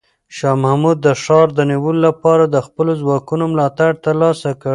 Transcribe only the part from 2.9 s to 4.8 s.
ځواکونو ملاتړ ترلاسه کړ.